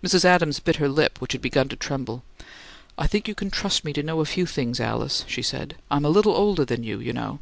[0.00, 0.24] Mrs.
[0.24, 2.22] Adams bit her lip, which had begun to tremble.
[2.96, 5.74] "I think you can trust me to know a FEW things, Alice," she said.
[5.90, 7.40] "I'm a little older than you, you know."